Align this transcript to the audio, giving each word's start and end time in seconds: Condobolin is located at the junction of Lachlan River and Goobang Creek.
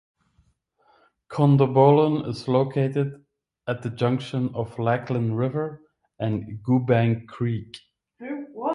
Condobolin 1.29 2.27
is 2.27 2.47
located 2.47 3.23
at 3.67 3.83
the 3.83 3.91
junction 3.91 4.49
of 4.55 4.79
Lachlan 4.79 5.35
River 5.35 5.79
and 6.17 6.57
Goobang 6.63 7.27
Creek. 7.27 7.77